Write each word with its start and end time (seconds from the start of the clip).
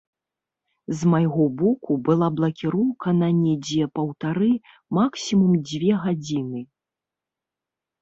З 1.01 1.11
майго 1.11 1.45
боку 1.59 1.97
была 2.07 2.31
блакіроўка 2.39 3.07
на 3.21 3.29
недзе 3.43 3.91
паўтары- 4.01 4.51
максімум 5.01 5.57
дзве 5.67 5.91
гадзіны. 6.11 6.69